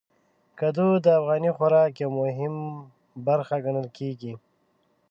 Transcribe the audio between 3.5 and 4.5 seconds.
ګڼل کېږي.